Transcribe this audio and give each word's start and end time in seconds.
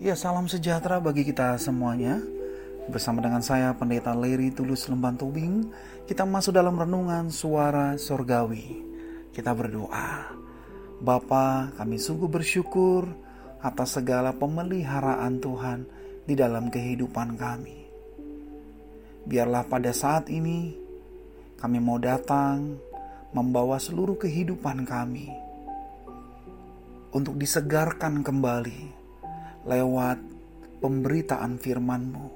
Ya, 0.00 0.16
salam 0.16 0.48
sejahtera 0.48 0.96
bagi 0.96 1.28
kita 1.28 1.60
semuanya. 1.60 2.24
Bersama 2.88 3.20
dengan 3.20 3.44
saya 3.44 3.76
Pendeta 3.76 4.16
Leri 4.16 4.48
Tulus 4.48 4.88
Lemban 4.88 5.20
Tubing, 5.20 5.68
kita 6.08 6.24
masuk 6.24 6.56
dalam 6.56 6.72
renungan 6.72 7.28
suara 7.28 8.00
sorgawi. 8.00 8.80
Kita 9.28 9.52
berdoa. 9.52 10.32
Bapa, 11.04 11.76
kami 11.76 12.00
sungguh 12.00 12.32
bersyukur 12.32 13.12
atas 13.60 14.00
segala 14.00 14.32
pemeliharaan 14.32 15.36
Tuhan 15.36 15.84
di 16.24 16.32
dalam 16.32 16.72
kehidupan 16.72 17.36
kami. 17.36 17.84
Biarlah 19.28 19.68
pada 19.68 19.92
saat 19.92 20.32
ini 20.32 20.80
kami 21.60 21.76
mau 21.76 22.00
datang 22.00 22.72
membawa 23.36 23.76
seluruh 23.76 24.16
kehidupan 24.16 24.80
kami 24.88 25.28
untuk 27.12 27.36
disegarkan 27.36 28.24
kembali 28.24 28.99
lewat 29.66 30.18
pemberitaan 30.80 31.60
firman-Mu. 31.60 32.26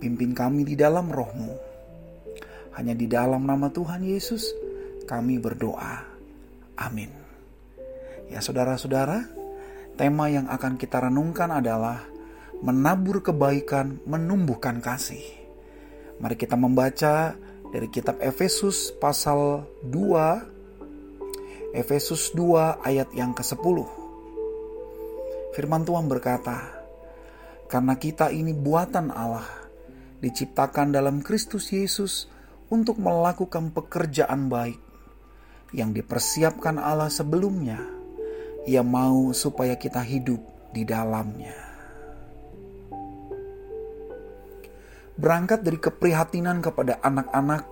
Pimpin 0.00 0.32
kami 0.32 0.66
di 0.66 0.74
dalam 0.74 1.12
rohmu. 1.12 1.52
Hanya 2.72 2.96
di 2.96 3.04
dalam 3.04 3.44
nama 3.44 3.68
Tuhan 3.68 4.02
Yesus 4.02 4.48
kami 5.04 5.36
berdoa. 5.36 6.02
Amin. 6.80 7.12
Ya 8.32 8.40
saudara-saudara, 8.40 9.28
tema 10.00 10.32
yang 10.32 10.48
akan 10.48 10.80
kita 10.80 11.04
renungkan 11.04 11.52
adalah 11.52 12.00
menabur 12.64 13.20
kebaikan, 13.20 14.00
menumbuhkan 14.08 14.80
kasih. 14.80 15.22
Mari 16.16 16.34
kita 16.40 16.56
membaca 16.56 17.36
dari 17.68 17.88
kitab 17.92 18.16
Efesus 18.24 18.94
pasal 18.96 19.68
2 19.84 20.52
Efesus 21.72 22.36
2 22.36 22.84
ayat 22.84 23.08
yang 23.16 23.32
ke-10. 23.32 24.01
Firman 25.52 25.84
Tuhan 25.84 26.08
berkata, 26.08 26.64
"Karena 27.68 28.00
kita 28.00 28.32
ini 28.32 28.56
buatan 28.56 29.12
Allah, 29.12 29.44
diciptakan 30.24 30.96
dalam 30.96 31.20
Kristus 31.20 31.68
Yesus 31.68 32.24
untuk 32.72 32.96
melakukan 32.96 33.68
pekerjaan 33.68 34.48
baik 34.48 34.80
yang 35.76 35.92
dipersiapkan 35.92 36.80
Allah 36.80 37.12
sebelumnya. 37.12 37.84
Ia 38.64 38.80
mau 38.80 39.36
supaya 39.36 39.76
kita 39.76 40.00
hidup 40.00 40.40
di 40.72 40.88
dalamnya." 40.88 41.52
Berangkat 45.20 45.68
dari 45.68 45.76
keprihatinan 45.76 46.64
kepada 46.64 46.96
anak-anak 47.04 47.68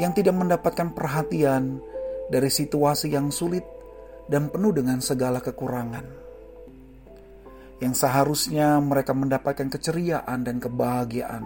yang 0.00 0.16
tidak 0.16 0.40
mendapatkan 0.40 0.96
perhatian 0.96 1.84
dari 2.32 2.48
situasi 2.48 3.12
yang 3.12 3.28
sulit 3.28 3.68
dan 4.32 4.48
penuh 4.48 4.72
dengan 4.72 5.04
segala 5.04 5.44
kekurangan 5.44 6.23
yang 7.82 7.94
seharusnya 7.96 8.78
mereka 8.78 9.10
mendapatkan 9.16 9.66
keceriaan 9.66 10.46
dan 10.46 10.62
kebahagiaan, 10.62 11.42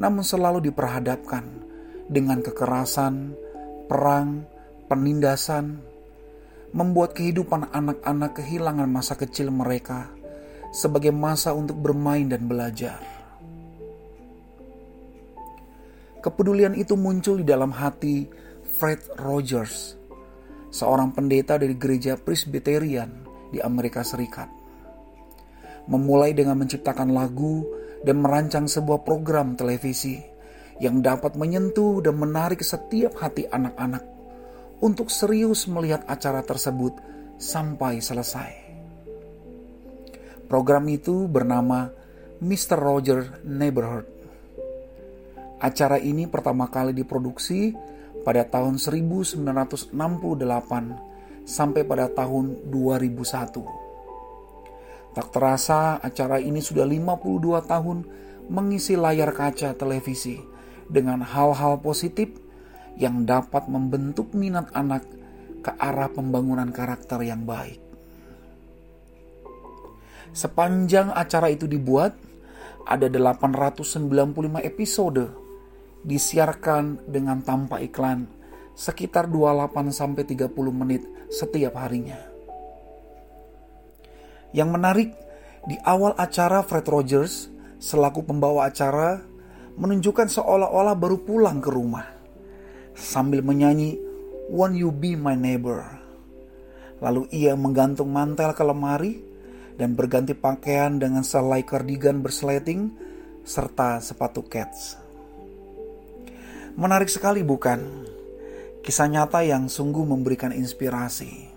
namun 0.00 0.24
selalu 0.24 0.72
diperhadapkan 0.72 1.44
dengan 2.08 2.40
kekerasan, 2.40 3.36
perang, 3.88 4.48
penindasan, 4.88 5.84
membuat 6.72 7.12
kehidupan 7.12 7.68
anak-anak 7.68 8.40
kehilangan 8.40 8.88
masa 8.88 9.12
kecil 9.20 9.52
mereka 9.52 10.08
sebagai 10.72 11.12
masa 11.12 11.52
untuk 11.52 11.76
bermain 11.76 12.24
dan 12.24 12.48
belajar. 12.48 12.96
Kepedulian 16.24 16.72
itu 16.78 16.96
muncul 16.96 17.42
di 17.42 17.44
dalam 17.44 17.74
hati 17.74 18.24
Fred 18.78 19.20
Rogers, 19.20 19.98
seorang 20.72 21.12
pendeta 21.12 21.60
dari 21.60 21.76
gereja 21.76 22.16
Presbyterian 22.16 23.10
di 23.52 23.60
Amerika 23.60 24.00
Serikat 24.00 24.61
memulai 25.86 26.34
dengan 26.36 26.58
menciptakan 26.58 27.10
lagu 27.10 27.66
dan 28.02 28.18
merancang 28.22 28.66
sebuah 28.66 29.02
program 29.06 29.54
televisi 29.54 30.18
yang 30.82 30.98
dapat 30.98 31.38
menyentuh 31.38 32.02
dan 32.02 32.18
menarik 32.18 32.62
setiap 32.62 33.14
hati 33.22 33.46
anak-anak 33.46 34.02
untuk 34.82 35.14
serius 35.14 35.70
melihat 35.70 36.02
acara 36.10 36.42
tersebut 36.42 36.98
sampai 37.38 38.02
selesai. 38.02 38.50
Program 40.50 40.84
itu 40.90 41.30
bernama 41.30 41.88
Mr. 42.42 42.76
Roger 42.76 43.40
Neighborhood. 43.46 44.04
Acara 45.62 46.02
ini 46.02 46.26
pertama 46.26 46.66
kali 46.66 46.90
diproduksi 46.90 47.70
pada 48.26 48.42
tahun 48.42 48.82
1968 48.82 49.94
sampai 51.46 51.82
pada 51.86 52.10
tahun 52.10 52.66
2001. 52.66 53.81
Tak 55.12 55.28
terasa 55.28 56.00
acara 56.00 56.40
ini 56.40 56.64
sudah 56.64 56.88
52 56.88 57.60
tahun 57.68 57.98
mengisi 58.48 58.96
layar 58.96 59.36
kaca 59.36 59.76
televisi 59.76 60.40
dengan 60.88 61.20
hal-hal 61.20 61.80
positif 61.84 62.32
yang 62.96 63.28
dapat 63.28 63.68
membentuk 63.68 64.32
minat 64.32 64.72
anak 64.72 65.04
ke 65.60 65.72
arah 65.76 66.08
pembangunan 66.08 66.72
karakter 66.72 67.20
yang 67.24 67.44
baik. 67.44 67.80
Sepanjang 70.32 71.12
acara 71.12 71.52
itu 71.52 71.68
dibuat, 71.68 72.16
ada 72.88 73.06
895 73.06 74.64
episode 74.64 75.28
disiarkan 76.02 77.04
dengan 77.04 77.44
tanpa 77.44 77.78
iklan 77.84 78.26
sekitar 78.72 79.28
28 79.28 79.92
sampai 79.92 80.24
30 80.24 80.48
menit 80.72 81.04
setiap 81.28 81.76
harinya. 81.76 82.31
Yang 84.52 84.68
menarik, 84.68 85.10
di 85.64 85.76
awal 85.82 86.12
acara 86.20 86.60
Fred 86.60 86.84
Rogers 86.84 87.48
selaku 87.80 88.22
pembawa 88.28 88.68
acara 88.68 89.20
menunjukkan 89.80 90.28
seolah-olah 90.28 90.94
baru 90.94 91.18
pulang 91.24 91.58
ke 91.64 91.70
rumah 91.72 92.04
sambil 92.92 93.40
menyanyi 93.40 93.96
Won't 94.52 94.76
You 94.76 94.92
Be 94.92 95.16
My 95.16 95.32
Neighbor. 95.32 95.80
Lalu 97.00 97.26
ia 97.32 97.56
menggantung 97.56 98.12
mantel 98.12 98.52
ke 98.54 98.62
lemari 98.62 99.24
dan 99.80 99.96
berganti 99.96 100.36
pakaian 100.36 101.00
dengan 101.00 101.24
selai 101.24 101.64
cardigan 101.64 102.20
bersleting 102.20 102.92
serta 103.42 103.98
sepatu 103.98 104.44
cats. 104.46 105.00
Menarik 106.78 107.10
sekali 107.10 107.42
bukan? 107.42 108.06
Kisah 108.82 109.08
nyata 109.08 109.44
yang 109.44 109.66
sungguh 109.70 110.02
memberikan 110.02 110.50
inspirasi. 110.50 111.51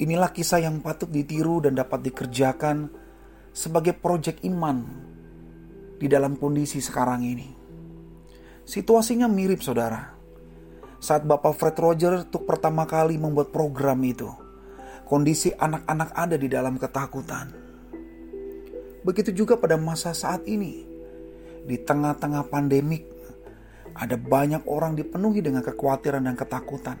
Inilah 0.00 0.32
kisah 0.32 0.64
yang 0.64 0.80
patut 0.80 1.12
ditiru 1.12 1.60
dan 1.60 1.76
dapat 1.76 2.00
dikerjakan 2.08 2.88
sebagai 3.52 3.92
proyek 3.92 4.40
iman 4.48 4.80
di 6.00 6.08
dalam 6.08 6.40
kondisi 6.40 6.80
sekarang 6.80 7.20
ini. 7.20 7.48
Situasinya 8.64 9.28
mirip 9.28 9.60
saudara. 9.60 10.16
Saat 10.96 11.28
Bapak 11.28 11.58
Fred 11.58 11.76
Roger 11.76 12.24
untuk 12.24 12.48
pertama 12.48 12.88
kali 12.88 13.20
membuat 13.20 13.52
program 13.52 14.00
itu, 14.06 14.32
kondisi 15.04 15.52
anak-anak 15.52 16.10
ada 16.16 16.36
di 16.40 16.48
dalam 16.48 16.80
ketakutan. 16.80 17.52
Begitu 19.02 19.34
juga 19.34 19.60
pada 19.60 19.76
masa 19.76 20.16
saat 20.16 20.46
ini. 20.48 20.88
Di 21.62 21.76
tengah-tengah 21.78 22.48
pandemik, 22.48 23.04
ada 23.92 24.16
banyak 24.16 24.64
orang 24.64 24.96
dipenuhi 24.96 25.44
dengan 25.44 25.60
kekhawatiran 25.60 26.24
dan 26.24 26.38
ketakutan 26.38 26.96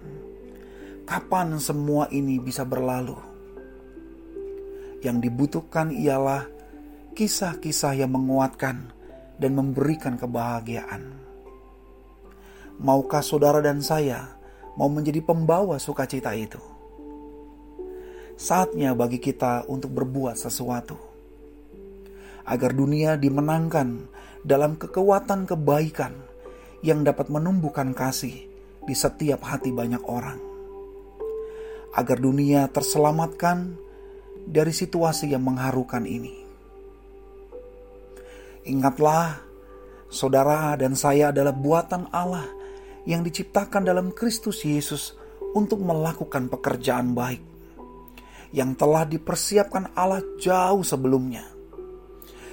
Kapan 1.02 1.58
semua 1.58 2.06
ini 2.14 2.38
bisa 2.38 2.62
berlalu? 2.62 3.18
Yang 5.02 5.16
dibutuhkan 5.26 5.90
ialah 5.90 6.46
kisah-kisah 7.18 7.98
yang 7.98 8.14
menguatkan 8.14 8.94
dan 9.34 9.50
memberikan 9.58 10.14
kebahagiaan. 10.14 11.10
Maukah 12.78 13.18
saudara 13.18 13.58
dan 13.58 13.82
saya 13.82 14.38
mau 14.78 14.86
menjadi 14.86 15.18
pembawa 15.26 15.82
sukacita 15.82 16.38
itu? 16.38 16.62
Saatnya 18.38 18.94
bagi 18.94 19.18
kita 19.18 19.66
untuk 19.66 19.90
berbuat 19.98 20.38
sesuatu 20.38 20.94
agar 22.46 22.70
dunia 22.70 23.18
dimenangkan 23.18 24.06
dalam 24.46 24.78
kekuatan 24.78 25.50
kebaikan 25.50 26.14
yang 26.86 27.02
dapat 27.02 27.26
menumbuhkan 27.26 27.90
kasih 27.90 28.46
di 28.86 28.94
setiap 28.94 29.42
hati 29.42 29.74
banyak 29.74 30.02
orang 30.06 30.51
agar 31.92 32.16
dunia 32.18 32.68
terselamatkan 32.72 33.76
dari 34.48 34.72
situasi 34.72 35.30
yang 35.32 35.44
mengharukan 35.44 36.02
ini. 36.08 36.42
Ingatlah, 38.66 39.42
saudara 40.06 40.78
dan 40.78 40.94
saya 40.94 41.34
adalah 41.34 41.52
buatan 41.52 42.08
Allah 42.14 42.46
yang 43.04 43.26
diciptakan 43.26 43.82
dalam 43.82 44.14
Kristus 44.14 44.62
Yesus 44.62 45.18
untuk 45.52 45.82
melakukan 45.82 46.46
pekerjaan 46.46 47.12
baik 47.12 47.42
yang 48.52 48.76
telah 48.76 49.08
dipersiapkan 49.08 49.96
Allah 49.96 50.22
jauh 50.38 50.84
sebelumnya. 50.84 51.44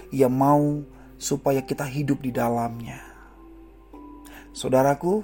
Ia 0.09 0.31
mau 0.31 0.81
supaya 1.19 1.62
kita 1.62 1.86
hidup 1.86 2.24
di 2.24 2.31
dalamnya. 2.33 2.97
Saudaraku, 4.56 5.21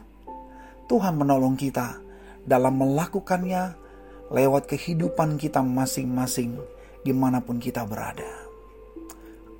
Tuhan 0.85 1.17
menolong 1.17 1.57
kita 1.57 1.97
dalam 2.45 2.77
melakukannya 2.77 3.84
lewat 4.33 4.65
kehidupan 4.65 5.37
kita 5.37 5.61
masing-masing 5.61 6.57
di 7.05 7.13
mana 7.13 7.41
pun 7.41 7.61
kita 7.61 7.85
berada. 7.85 8.29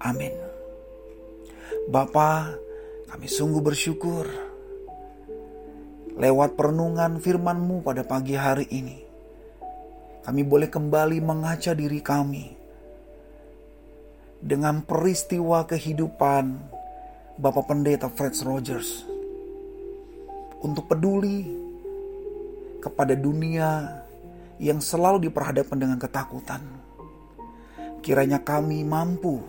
Amin. 0.02 0.34
Bapa, 1.86 2.58
kami 3.10 3.30
sungguh 3.30 3.62
bersyukur 3.62 4.26
lewat 6.18 6.58
perenungan 6.58 7.22
firman-Mu 7.22 7.86
pada 7.86 8.02
pagi 8.02 8.34
hari 8.34 8.66
ini. 8.74 8.98
Kami 10.26 10.42
boleh 10.42 10.74
kembali 10.74 11.22
mengaca 11.22 11.78
diri 11.78 12.02
kami 12.02 12.58
dengan 14.42 14.82
peristiwa 14.82 15.70
kehidupan 15.70 16.46
Bapak 17.38 17.70
Pendeta 17.70 18.10
Fred 18.10 18.34
Rogers 18.42 19.06
untuk 20.66 20.90
peduli 20.90 21.46
kepada 22.82 23.14
dunia 23.14 24.05
yang 24.62 24.80
selalu 24.80 25.28
diperhadapkan 25.30 25.76
dengan 25.76 26.00
ketakutan. 26.00 26.64
Kiranya 28.00 28.40
kami 28.42 28.86
mampu 28.86 29.42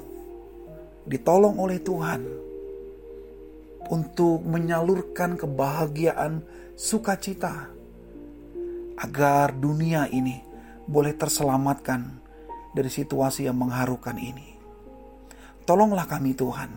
ditolong 1.06 1.60
oleh 1.60 1.78
Tuhan 1.78 2.22
untuk 3.86 4.42
menyalurkan 4.42 5.38
kebahagiaan 5.38 6.42
sukacita 6.74 7.70
agar 8.98 9.54
dunia 9.54 10.10
ini 10.10 10.42
boleh 10.88 11.14
terselamatkan 11.14 12.02
dari 12.74 12.90
situasi 12.90 13.46
yang 13.46 13.60
mengharukan 13.60 14.16
ini. 14.18 14.56
Tolonglah 15.66 16.06
kami 16.06 16.34
Tuhan 16.34 16.70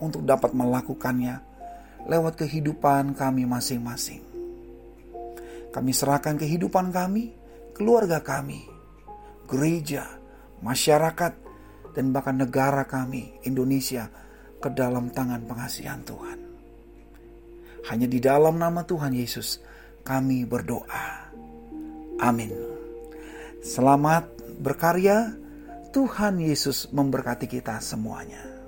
untuk 0.00 0.24
dapat 0.24 0.52
melakukannya 0.52 1.40
lewat 2.04 2.36
kehidupan 2.36 3.16
kami 3.16 3.48
masing-masing. 3.48 4.33
Kami 5.74 5.90
serahkan 5.90 6.38
kehidupan 6.38 6.94
kami, 6.94 7.34
keluarga 7.74 8.22
kami, 8.22 8.62
gereja, 9.50 10.06
masyarakat, 10.62 11.32
dan 11.98 12.14
bahkan 12.14 12.38
negara 12.38 12.86
kami, 12.86 13.42
Indonesia, 13.42 14.06
ke 14.62 14.70
dalam 14.70 15.10
tangan 15.10 15.42
pengasihan 15.50 15.98
Tuhan. 16.06 16.38
Hanya 17.90 18.06
di 18.06 18.22
dalam 18.22 18.54
nama 18.54 18.86
Tuhan 18.86 19.12
Yesus 19.12 19.58
kami 20.06 20.46
berdoa. 20.46 21.34
Amin. 22.22 22.54
Selamat 23.60 24.30
berkarya. 24.62 25.34
Tuhan 25.90 26.42
Yesus 26.42 26.90
memberkati 26.90 27.46
kita 27.46 27.78
semuanya. 27.78 28.63